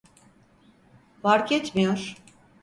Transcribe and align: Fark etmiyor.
Fark 1.21 1.51
etmiyor. 1.51 2.15